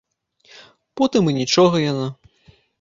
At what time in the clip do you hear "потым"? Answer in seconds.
1.03-1.23